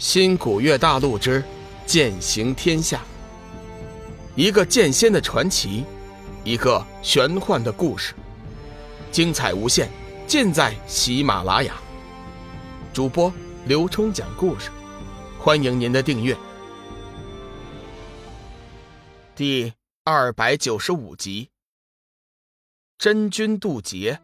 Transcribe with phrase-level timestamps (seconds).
[0.00, 1.44] 新古月大陆之
[1.84, 3.02] 剑行天下，
[4.34, 5.84] 一个剑仙的传奇，
[6.42, 8.14] 一个玄幻的故事，
[9.12, 9.90] 精彩无限，
[10.26, 11.74] 尽在喜马拉雅。
[12.94, 13.30] 主播
[13.66, 14.70] 刘冲讲故事，
[15.38, 16.34] 欢迎您的订阅。
[19.36, 19.70] 第
[20.04, 21.50] 二百九十五集，
[22.96, 24.18] 真君渡劫。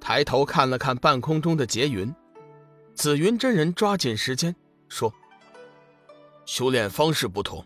[0.00, 2.14] 抬头看了看半空中的劫云。
[2.98, 4.52] 紫云真人抓紧时间
[4.88, 5.14] 说
[6.44, 7.64] ：“修炼方式不同，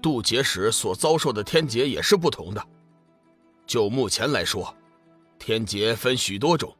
[0.00, 2.66] 渡劫时所遭受的天劫也是不同的。
[3.66, 4.74] 就目前来说，
[5.38, 6.74] 天劫分许多种，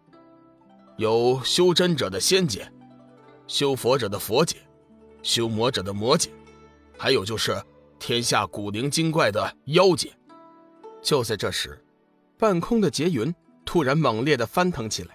[0.96, 2.72] 有修真者的仙劫，
[3.46, 4.56] 修佛者的佛劫，
[5.22, 6.30] 修魔者的魔劫，
[6.96, 7.62] 还有就是
[7.98, 10.10] 天下古灵精怪的妖劫。”
[11.04, 11.84] 就在这时，
[12.38, 13.30] 半空的劫云
[13.62, 15.14] 突然猛烈的翻腾起来，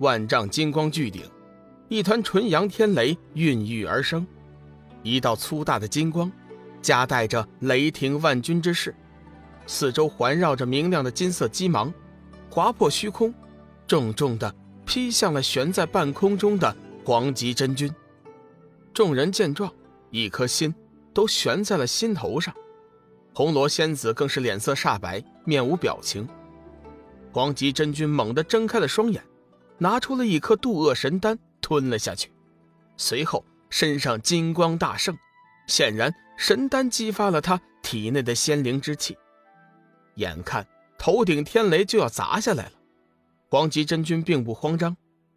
[0.00, 1.22] 万丈金光巨顶。
[1.90, 4.24] 一团纯阳天雷孕育而生，
[5.02, 6.30] 一道粗大的金光，
[6.80, 8.94] 夹带着雷霆万钧之势，
[9.66, 11.92] 四周环绕着明亮的金色鸡芒，
[12.48, 13.34] 划破虚空，
[13.88, 14.54] 重重的
[14.86, 17.92] 劈向了悬在半空中的黄极真君。
[18.94, 19.68] 众人见状，
[20.10, 20.72] 一颗心
[21.12, 22.54] 都悬在了心头上。
[23.34, 26.28] 红罗仙子更是脸色煞白，面无表情。
[27.32, 29.20] 黄极真君猛地睁开了双眼，
[29.78, 31.36] 拿出了一颗渡厄神丹。
[31.60, 32.30] 吞了下去，
[32.96, 35.16] 随后身上金光大盛，
[35.66, 39.16] 显然神丹激发了他体内的仙灵之气。
[40.16, 40.66] 眼看
[40.98, 42.72] 头顶天雷就要砸下来了，
[43.48, 44.96] 黄极真君并不慌张，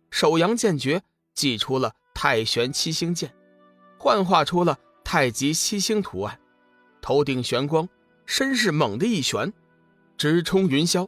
[0.09, 1.01] 手扬剑诀，
[1.33, 3.33] 祭出了太玄七星剑，
[3.97, 6.39] 幻化出了太极七星图案，
[7.01, 7.87] 头顶玄光，
[8.25, 9.53] 身势猛地一旋，
[10.17, 11.07] 直冲云霄，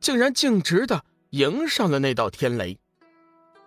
[0.00, 2.78] 竟然径直的迎上了那道天雷。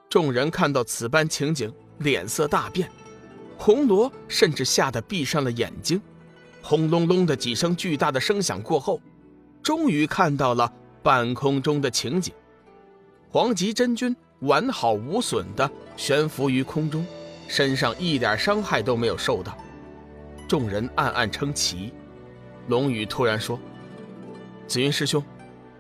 [0.10, 2.90] 众人看到此般情景，脸色大变，
[3.58, 6.02] 红罗甚至吓得闭上了眼睛。
[6.62, 9.02] 轰隆隆的几声巨大的声响过后，
[9.62, 10.72] 终于看到了
[11.04, 12.34] 半空中的情景：
[13.30, 17.06] 黄极真君完好无损的悬浮于空中，
[17.48, 19.58] 身上一点伤害都没有受到。
[20.48, 21.94] 众人暗暗称奇。
[22.68, 23.58] 龙宇突然说
[24.68, 25.24] ：“紫云师兄，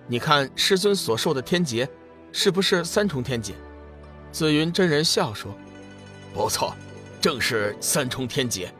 [0.08, 1.88] 你看师尊所受的天劫，
[2.32, 3.54] 是不是三重天劫？”
[4.32, 5.56] 紫云真人笑说
[6.34, 6.76] ：“不错，
[7.20, 8.72] 正是三重天劫。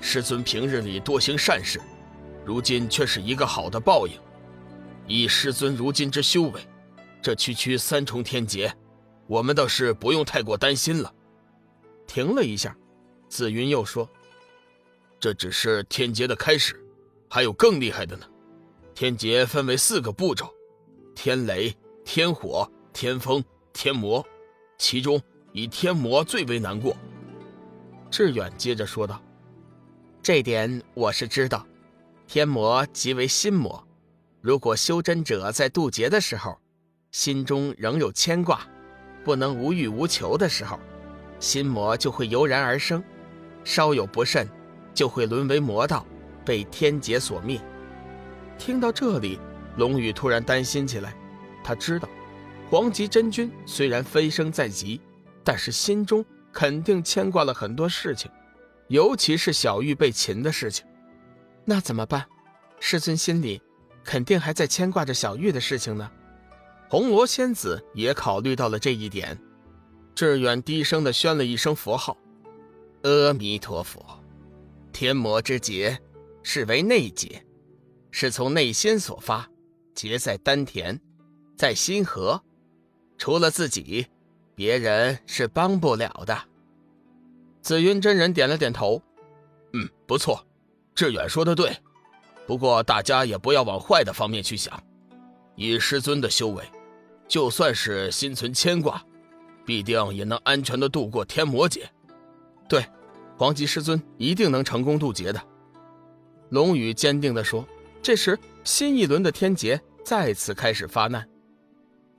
[0.00, 1.80] 师尊平日里多行善事，
[2.44, 4.14] 如今却是一个好的报应。
[5.06, 6.60] 以师尊如今之修为，
[7.20, 8.72] 这区区三重天劫，
[9.26, 11.12] 我们倒是不用太过担心了。”
[12.06, 12.76] 停了一下，
[13.28, 14.08] 紫云又说
[15.18, 16.80] ：“这只是天劫的开始，
[17.28, 18.26] 还有更厉害的呢。
[18.94, 20.52] 天劫分为四个步骤：
[21.14, 23.42] 天雷、天火、天风、
[23.72, 24.24] 天魔。”
[24.82, 25.22] 其中
[25.52, 26.96] 以天魔最为难过。
[28.10, 29.22] 志远接着说道
[30.20, 31.64] ：“这点我是知道，
[32.26, 33.86] 天魔即为心魔。
[34.40, 36.58] 如果修真者在渡劫的时候，
[37.12, 38.60] 心中仍有牵挂，
[39.22, 40.80] 不能无欲无求的时候，
[41.38, 43.00] 心魔就会油然而生，
[43.62, 44.48] 稍有不慎，
[44.92, 46.04] 就会沦为魔道，
[46.44, 47.60] 被天劫所灭。”
[48.58, 49.38] 听到这里，
[49.76, 51.14] 龙宇突然担心起来，
[51.62, 52.08] 他知道。
[52.72, 54.98] 黄极真君虽然飞升在即，
[55.44, 58.30] 但是心中肯定牵挂了很多事情，
[58.88, 60.86] 尤其是小玉被擒的事情。
[61.66, 62.26] 那怎么办？
[62.80, 63.60] 师尊心里
[64.02, 66.10] 肯定还在牵挂着小玉的事情呢。
[66.88, 69.38] 红罗仙子也考虑到了这一点。
[70.14, 72.16] 志远低声的宣了一声佛号
[73.04, 74.02] ：“阿弥陀佛。”
[74.94, 76.00] 天魔之劫
[76.42, 77.44] 是为内劫，
[78.10, 79.46] 是从内心所发，
[79.94, 80.98] 结在丹田，
[81.54, 82.42] 在心河。
[83.22, 84.04] 除了自己，
[84.52, 86.36] 别人是帮不了的。
[87.60, 89.00] 紫云真人点了点头，
[89.74, 90.44] 嗯，不错，
[90.92, 91.72] 志远说的对。
[92.48, 94.76] 不过大家也不要往坏的方面去想。
[95.54, 96.64] 以师尊的修为，
[97.28, 99.00] 就算是心存牵挂，
[99.64, 101.88] 必定也能安全的度过天魔劫。
[102.68, 102.84] 对，
[103.38, 105.40] 黄极师尊一定能成功渡劫的。
[106.48, 107.64] 龙宇坚定地说。
[108.02, 111.24] 这时，新一轮的天劫再次开始发难。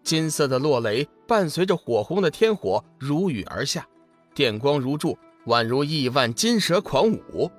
[0.03, 3.87] 金色的落雷伴随着火红的天火如雨而下，
[4.35, 7.49] 电光如柱，宛如亿万金蛇狂舞。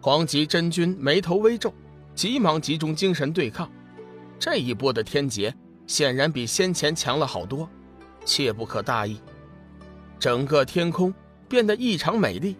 [0.00, 1.72] 黄极真君眉头微皱，
[2.14, 3.70] 急忙集中精神对抗。
[4.38, 5.54] 这一波的天劫
[5.86, 7.68] 显然比先前强了好多，
[8.24, 9.20] 切不可大意。
[10.18, 11.12] 整个天空
[11.46, 12.56] 变得异常美丽，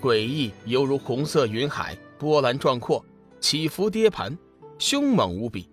[0.00, 3.04] 诡异犹如红色云海，波澜壮阔，
[3.38, 4.36] 起伏跌盘，
[4.78, 5.68] 凶猛无比。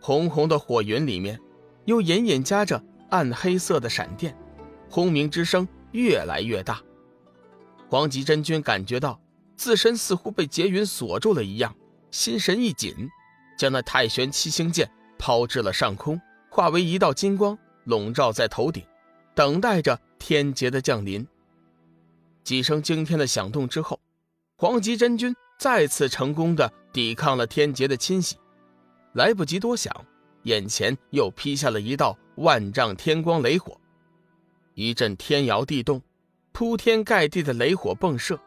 [0.00, 1.40] 红红的火云里面。
[1.86, 2.80] 又隐隐夹着
[3.10, 4.36] 暗黑色的闪电，
[4.90, 6.80] 轰鸣之声越来越大。
[7.88, 9.18] 黄极真君感觉到
[9.56, 11.74] 自身似乎被劫云锁住了一样，
[12.10, 13.08] 心神一紧，
[13.56, 18.84] 将那太玄七星剑抛至了上空，化为一道金光，笼罩在头顶，
[19.34, 21.26] 等待着天劫的降临。
[22.42, 23.98] 几声惊天的响动之后，
[24.56, 28.36] 黄极真君再次成功的抵抗了天劫的侵袭，
[29.14, 29.94] 来不及多想，
[30.46, 33.76] 眼前又劈下了一道万丈天光雷火，
[34.74, 36.00] 一阵天摇地动。
[36.52, 38.38] 铺天盖地的雷火迸射，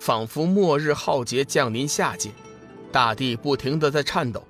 [0.00, 2.30] 仿佛末日浩劫降临下界，
[2.90, 4.44] 大地不停地在颤抖，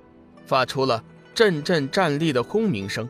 [0.47, 1.05] 发出了
[1.35, 3.07] 阵阵战栗的轰鸣声。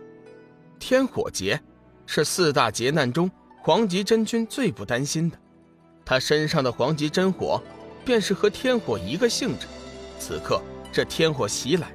[0.81, 1.59] 天火劫
[2.05, 3.31] 是四大劫难中
[3.63, 5.39] 黄极真君最不担心的，
[6.05, 7.63] 他身上的黄极真火
[8.05, 9.69] 便是和天火一个性质。
[10.19, 10.61] 此刻
[10.93, 11.91] 这天火袭来，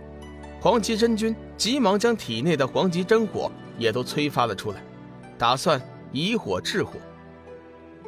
[0.64, 4.82] 黄极真君急忙将体内的黄极真火也都催发了出来，
[5.38, 5.82] 打算
[6.14, 6.94] 以火制火。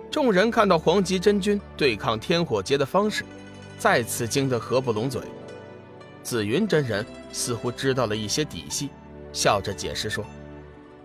[0.10, 3.26] 众人看到黄极真君对抗天火劫的方式，
[3.78, 5.22] 再次惊得合不拢嘴。
[6.24, 8.90] 紫云真人似乎知道了一些底细，
[9.34, 10.24] 笑着解释说：“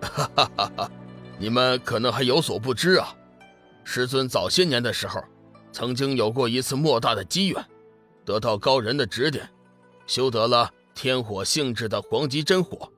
[0.01, 0.91] 哈哈哈哈
[1.37, 3.13] 你们可能还有所不知啊，
[3.83, 5.21] 师尊早些年的时候，
[5.73, 7.67] 曾经有过一次莫大的机缘，
[8.25, 9.51] 得到高人的指点，
[10.07, 10.71] 修得了
[11.03, 12.93] 天火性质的黄极真火。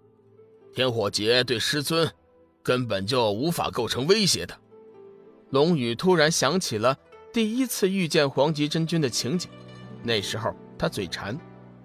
[0.75, 2.11] 天火劫对师尊
[2.61, 4.59] 根本就无法构成威胁的。”
[5.51, 6.99] 龙宇突然想起了
[7.33, 9.49] 第一次遇见黄极真君的情景，
[10.03, 11.39] 那时候他嘴馋，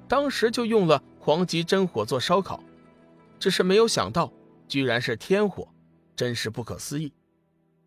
[0.07, 2.63] 当时就用了黄极真火做烧烤，
[3.39, 4.33] 只是没有想到
[4.67, 5.67] 居然是天火，
[6.15, 7.13] 真是不可思议。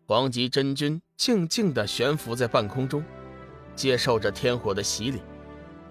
[0.07, 3.03] 黄极真君静静地悬浮在半空中，
[3.75, 5.21] 接受着天火的洗礼，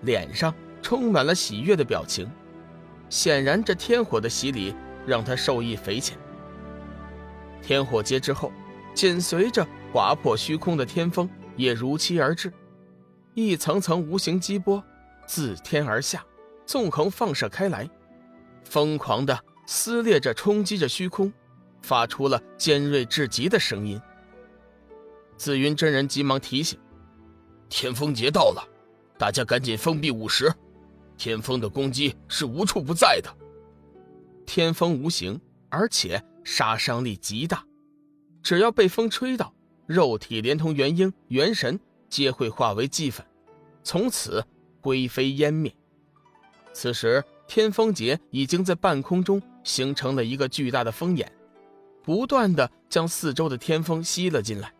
[0.01, 2.31] 脸上充满了喜悦的表情，
[3.09, 4.75] 显然这天火的洗礼
[5.07, 6.19] 让他受益匪浅。
[7.63, 8.53] 天火劫之后，
[8.95, 9.67] 紧随着。
[9.93, 12.53] 划破虚空的天风也如期而至，
[13.35, 14.81] 一层层无形激波
[15.27, 16.25] 自天而下，
[16.65, 17.91] 纵横放射开来，
[18.63, 19.37] 疯狂的
[19.67, 21.33] 撕裂着、冲击着虚空，
[21.83, 24.01] 发出了尖锐至极的声音。
[25.37, 26.79] 紫云真人急忙提醒
[27.69, 28.63] ：“天风劫到了，
[29.19, 30.55] 大家赶紧封闭午时，
[31.21, 33.31] 天风的攻击是无处不在的。
[34.47, 35.39] 天风无形，
[35.69, 37.63] 而且杀伤力极大，
[38.43, 39.53] 只要被风吹到。”
[39.87, 41.79] 肉体连同元婴、元神
[42.09, 43.27] 皆会化为齑粉，
[43.83, 44.43] 从此
[44.81, 45.75] 灰飞烟灭。
[46.73, 51.31] 此时，天风劫已经在半空中形成了一个巨大的风眼，
[52.05, 54.73] 不断的将四周的天风吸了进来，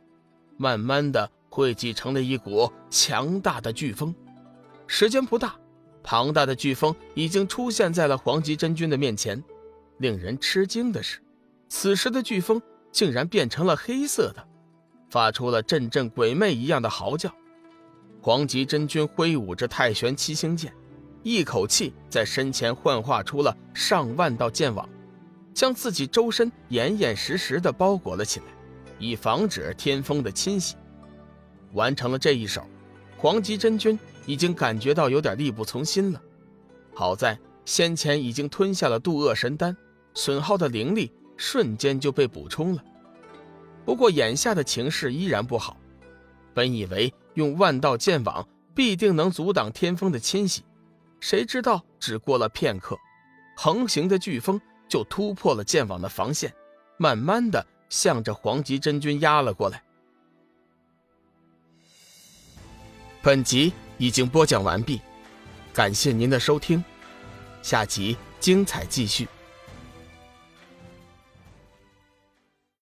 [0.57, 4.15] 慢慢的汇集成了一股强大的飓风。
[4.87, 5.59] 时间不大，
[6.03, 9.43] 庞大的飓风已经出现在了黄极真君的面前。
[9.99, 11.21] 令人吃惊的是，
[11.69, 12.61] 此时的飓风
[12.91, 14.49] 竟然变成了黑色的。
[15.11, 17.35] 发出了阵阵鬼魅一样的嚎叫，
[18.23, 20.73] 黄极真君挥舞着太玄七星剑，
[21.23, 24.89] 一口气在身前幻化出了上万道剑网，
[25.53, 28.47] 将自己周身严严实实的包裹了起来，
[28.99, 30.77] 以防止天风的侵袭。
[31.73, 32.65] 完成了这一手，
[33.19, 33.99] 黄极真君
[34.31, 36.23] 已经感觉到有点力不从心了。
[36.95, 39.77] 好在先前已经吞下了渡厄神丹，
[40.15, 42.85] 损耗的灵力瞬间就被补充了。
[43.85, 45.77] 不过眼下的情势依然不好，
[46.55, 50.63] 本以为用万道剑网必定能阻挡天风的侵袭，
[51.19, 52.97] 谁知道只过了片刻，
[53.57, 56.55] 横行的飓风就突破了剑网的防线，
[56.99, 59.83] 慢慢的向着黄极真君压了过来。
[63.23, 64.99] 本集已经播讲完毕，
[65.75, 66.83] 感谢您的收听，
[67.61, 69.29] 下集精彩继续。